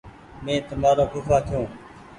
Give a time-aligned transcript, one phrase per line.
[0.43, 1.69] مينٚ تمآرو ڦوڦآ ڇوٚنٚ